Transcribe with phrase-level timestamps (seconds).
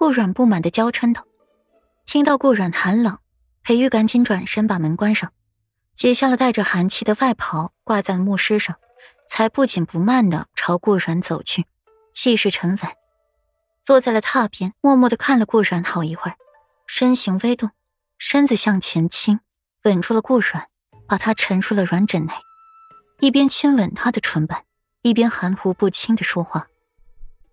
[0.00, 1.26] 顾阮不满的娇嗔道。
[2.06, 3.18] 听到顾阮寒冷，
[3.62, 5.30] 裴玉赶紧转身把门关上，
[5.94, 8.76] 解下了带着寒气的外袍，挂在了木尸上，
[9.28, 11.66] 才不紧不慢的朝顾阮走去，
[12.14, 12.78] 气势沉稳，
[13.82, 16.36] 坐在了榻边，默默的看了顾阮好一会儿，
[16.86, 17.70] 身形微动，
[18.16, 19.40] 身子向前倾，
[19.84, 20.66] 吻住了顾阮，
[21.06, 22.32] 把他沉入了软枕内，
[23.18, 24.64] 一边亲吻他的唇瓣，
[25.02, 26.68] 一边含糊不清的说话：“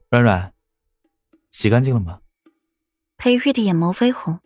[0.10, 0.54] 软软，
[1.52, 2.22] 洗干净了吗？”
[3.18, 4.40] 裴玉的眼眸绯红。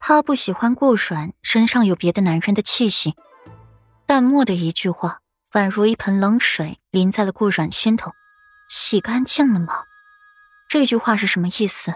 [0.00, 3.14] 他不喜欢顾阮身上有别的男人的气息，
[4.06, 5.20] 淡漠的一句话，
[5.52, 8.12] 宛如一盆冷水淋在了顾阮心头。
[8.68, 9.84] 洗干净了吗？
[10.68, 11.94] 这句话是什么意思？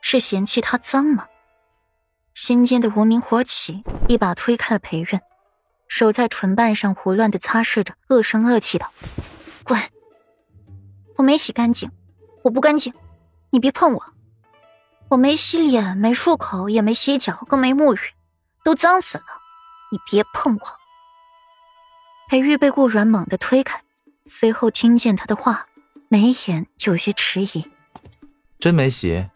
[0.00, 1.26] 是嫌弃他脏吗？
[2.34, 5.20] 心间的无名火起，一把推开了裴润，
[5.88, 8.92] 手在唇瓣上胡乱的擦拭着，恶声恶气道
[9.64, 9.80] ：“滚！
[11.16, 11.90] 我没洗干净，
[12.44, 12.94] 我不干净，
[13.50, 14.04] 你别碰我。”
[15.10, 17.98] 我没洗脸，没漱口，也没洗脚，更没沐浴，
[18.62, 19.24] 都脏死了！
[19.90, 20.60] 你别碰我！
[22.28, 23.82] 裴玉被顾阮猛地推开，
[24.26, 25.66] 随后听见他的话，
[26.08, 27.70] 眉眼有些迟疑
[28.60, 29.30] ：“真没洗？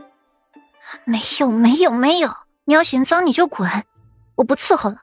[1.05, 2.37] 没有，没有，没有！
[2.67, 3.85] 你要嫌脏你就滚，
[4.35, 4.99] 我不伺候了。”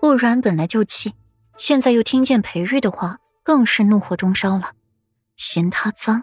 [0.00, 1.14] 顾阮本来就气，
[1.56, 4.74] 现在又听见裴玉的话，更是怒火中烧了。
[5.34, 6.22] 嫌他脏？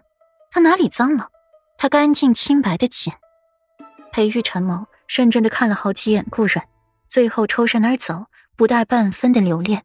[0.50, 1.31] 他哪里脏了？
[1.82, 3.12] 他干净清白的紧，
[4.12, 6.68] 裴玉沉眸，认真的看了好几眼顾阮，
[7.10, 9.84] 最后抽身而走，不带半分的留恋。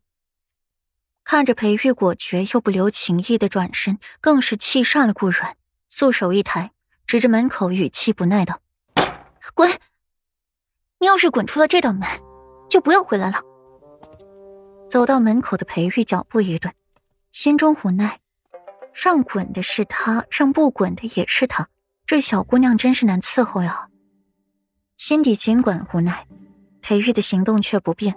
[1.25, 5.57] 看着裴玉果决又不留情意的转身，更是气煞了顾阮，
[5.89, 6.71] 素手一抬，
[7.07, 8.61] 指着门口，语气不耐道
[9.55, 9.71] ：“滚！
[10.99, 12.07] 你要是滚出了这道门，
[12.69, 13.41] 就不要回来了。”
[14.91, 16.75] 走到门口的裴玉脚步一顿，
[17.33, 18.21] 心中无奈，
[18.93, 21.67] 让滚的是他，让不滚的也是他。
[22.07, 23.89] 这小姑娘真是难伺候呀！
[24.97, 26.25] 心底尽管无奈，
[26.81, 28.15] 裴玉的行动却不变，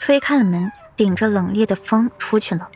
[0.00, 2.68] 推开了门，顶着冷冽的风出去了，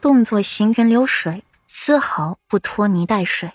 [0.00, 3.52] 动作行云流水，丝毫不拖泥带水。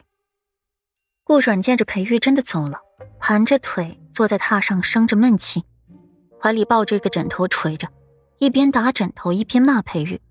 [1.25, 2.79] 顾阮见着裴玉真的走了，
[3.19, 5.65] 盘着腿坐在榻上生着闷气，
[6.41, 7.89] 怀里抱着一个枕头捶着，
[8.37, 10.21] 一边打枕头一边骂裴玉。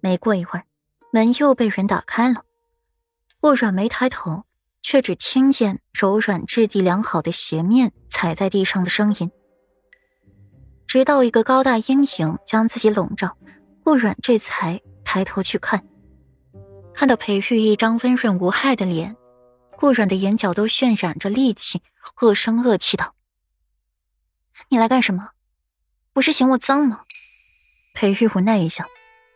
[0.00, 0.64] 没过一会儿，
[1.12, 2.42] 门又被人打开了，
[3.40, 4.42] 顾阮没抬头。
[4.82, 9.30] 却只听见柔软、质地良好的鞋面踩在地上的声音。
[10.86, 13.36] 直到一个高大阴影将自己笼罩，
[13.84, 15.86] 顾软这才抬头去看，
[16.94, 19.16] 看到裴玉一张温润无害的脸，
[19.76, 21.82] 顾软的眼角都渲染着戾气，
[22.20, 23.14] 恶声恶气道
[24.68, 25.30] ：“你来干什么？
[26.12, 27.02] 不是嫌我脏吗？”
[27.94, 28.84] 裴玉无奈一笑，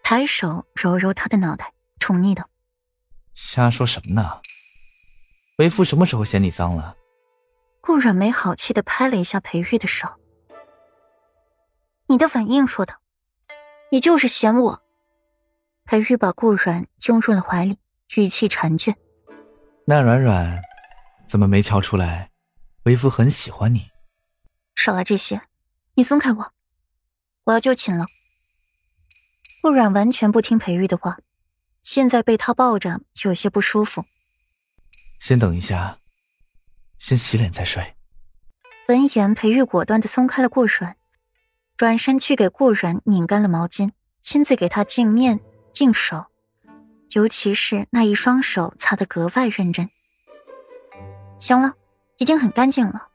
[0.02, 2.48] 抬手揉揉他的脑袋，宠溺道
[3.34, 4.40] ：“瞎说什么呢？”
[5.56, 6.96] 为夫什么时候嫌你脏了？
[7.80, 10.08] 顾阮没好气的拍了一下裴玉的手。
[12.06, 12.96] 你的反应说的，
[13.90, 14.82] 你就是嫌我。
[15.84, 17.78] 裴玉把顾阮拥入了怀里，
[18.16, 18.94] 语气缠倦。
[19.86, 20.60] 那软软，
[21.28, 22.30] 怎么没瞧出来？
[22.84, 23.90] 为夫很喜欢你。
[24.74, 25.40] 少来这些，
[25.94, 26.52] 你松开我，
[27.44, 28.06] 我要就寝了。
[29.62, 31.18] 顾阮完全不听裴玉的话，
[31.82, 34.04] 现在被他抱着，有些不舒服。
[35.24, 36.00] 先等一下，
[36.98, 37.96] 先洗脸再睡。
[38.88, 40.98] 闻言，裴玉果断的松开了顾阮，
[41.78, 45.40] 转身去给顾阮拧干了毛巾，亲自给他净面
[45.72, 46.26] 净手，
[47.12, 49.88] 尤其是那一双手擦得格外认真。
[51.38, 51.72] 行了，
[52.18, 53.08] 已经很干净了，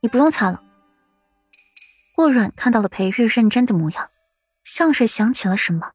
[0.00, 0.62] 你不用擦了。
[2.16, 4.08] 顾阮看到了裴玉认真的模样，
[4.64, 5.92] 像是想起了什么，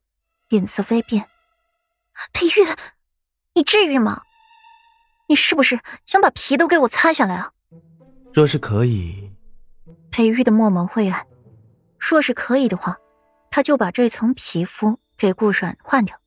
[0.48, 1.28] 脸色微变。
[2.34, 2.52] 裴玉，
[3.56, 4.22] 你至于吗？
[5.28, 7.52] 你是不是想把皮都给我擦下来啊？
[8.34, 9.32] 若是可以，
[10.12, 11.26] 裴玉的墨眸晦暗。
[11.98, 12.98] 若是可以的话，
[13.50, 16.20] 他就把这层皮肤给顾阮换掉。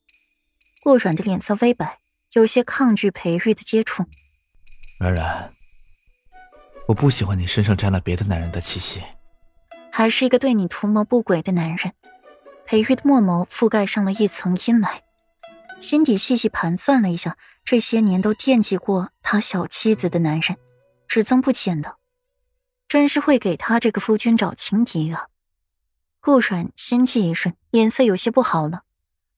[0.83, 1.99] 顾阮的脸色微白，
[2.33, 4.03] 有些抗拒裴玉的接触。
[4.99, 5.53] 软软，
[6.87, 9.01] 我不喜欢你身上沾了别的男人的气息。
[9.91, 11.93] 还是一个对你图谋不轨的男人。
[12.65, 14.99] 裴玉的墨眸覆盖上了一层阴霾。
[15.79, 17.37] 心底细细盘算了一下，
[17.69, 20.57] 这些年都惦记过他小妻子的男人，
[21.07, 21.97] 只增不减的，
[22.87, 25.27] 真是会给他这个夫君找情敌啊！
[26.19, 28.85] 顾阮心悸一瞬，脸色有些不好了，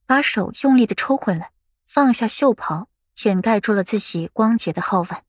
[0.06, 1.52] 把手用力的抽回来，
[1.86, 2.88] 放下袖袍，
[3.24, 5.26] 掩盖住了自己光洁的皓腕。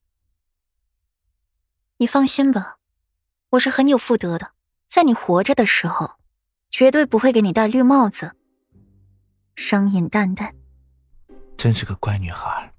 [1.97, 2.77] 你放心吧，
[3.51, 4.53] 我是很有妇德的，
[4.89, 6.21] 在你活着的时候，
[6.71, 8.37] 绝对不会给你戴绿帽子。
[9.57, 10.55] 声音淡淡。
[11.57, 12.72] 真是个乖女孩。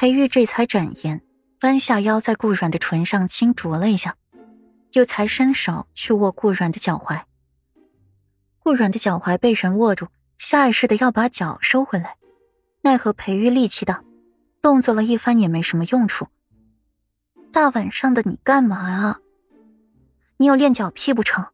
[0.00, 1.20] 裴玉这才展颜，
[1.60, 4.16] 弯下腰在顾软的唇上轻啄了一下，
[4.92, 7.20] 又才伸手去握顾软的脚踝。
[8.60, 10.08] 顾软的脚踝被人握住，
[10.38, 12.16] 下意识的要把脚收回来，
[12.80, 14.02] 奈何裴玉力气大，
[14.62, 16.28] 动作了一番也没什么用处。
[17.52, 19.20] 大晚上的你干嘛啊？
[20.38, 21.48] 你有练脚癖不成？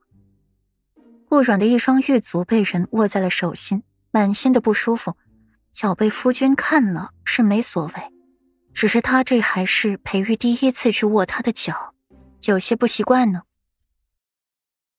[1.29, 3.83] 顾软的一双玉足被人握在了手心，
[4.13, 5.17] 满心的不舒服。
[5.73, 7.93] 脚被夫君看了是没所谓，
[8.77, 11.95] 只是他这还是裴玉第一次去握他的脚，
[12.45, 13.41] 有些不习惯呢。